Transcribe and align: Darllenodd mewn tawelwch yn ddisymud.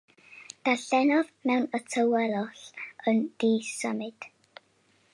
Darllenodd 0.69 1.29
mewn 1.51 1.69
tawelwch 1.93 2.65
yn 3.13 3.23
ddisymud. 3.45 4.31